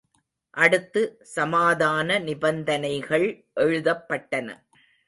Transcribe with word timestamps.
அடுத்து 0.57 1.01
சமாதான 1.21 2.19
நிபந்தனைகள் 2.19 3.27
எழுதப்பட்டன. 3.55 4.47